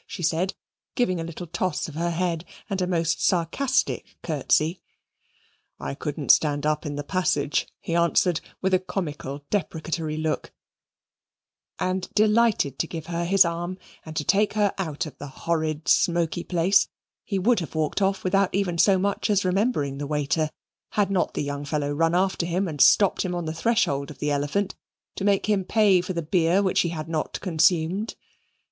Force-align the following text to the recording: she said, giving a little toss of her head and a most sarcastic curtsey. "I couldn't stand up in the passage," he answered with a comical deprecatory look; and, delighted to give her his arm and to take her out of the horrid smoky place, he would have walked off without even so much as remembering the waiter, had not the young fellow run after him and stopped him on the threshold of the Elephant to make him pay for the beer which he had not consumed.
she 0.07 0.23
said, 0.23 0.55
giving 0.95 1.19
a 1.19 1.23
little 1.23 1.45
toss 1.45 1.87
of 1.87 1.93
her 1.93 2.09
head 2.09 2.43
and 2.71 2.81
a 2.81 2.87
most 2.87 3.23
sarcastic 3.23 4.03
curtsey. 4.23 4.81
"I 5.79 5.93
couldn't 5.93 6.29
stand 6.31 6.65
up 6.65 6.87
in 6.87 6.95
the 6.95 7.03
passage," 7.03 7.67
he 7.79 7.93
answered 7.93 8.41
with 8.63 8.73
a 8.73 8.79
comical 8.79 9.45
deprecatory 9.51 10.17
look; 10.17 10.51
and, 11.77 12.09
delighted 12.15 12.79
to 12.79 12.87
give 12.87 13.05
her 13.05 13.25
his 13.25 13.45
arm 13.45 13.77
and 14.03 14.15
to 14.15 14.23
take 14.23 14.53
her 14.53 14.73
out 14.79 15.05
of 15.05 15.19
the 15.19 15.27
horrid 15.27 15.87
smoky 15.87 16.43
place, 16.43 16.87
he 17.23 17.37
would 17.37 17.59
have 17.59 17.75
walked 17.75 18.01
off 18.01 18.23
without 18.23 18.49
even 18.55 18.79
so 18.79 18.97
much 18.97 19.29
as 19.29 19.45
remembering 19.45 19.99
the 19.99 20.07
waiter, 20.07 20.49
had 20.93 21.11
not 21.11 21.35
the 21.35 21.43
young 21.43 21.63
fellow 21.63 21.91
run 21.91 22.15
after 22.15 22.47
him 22.47 22.67
and 22.67 22.81
stopped 22.81 23.21
him 23.23 23.35
on 23.35 23.45
the 23.45 23.53
threshold 23.53 24.09
of 24.09 24.17
the 24.17 24.31
Elephant 24.31 24.73
to 25.15 25.23
make 25.23 25.45
him 25.45 25.63
pay 25.63 26.01
for 26.01 26.13
the 26.13 26.23
beer 26.23 26.63
which 26.63 26.79
he 26.79 26.89
had 26.89 27.07
not 27.07 27.39
consumed. 27.39 28.15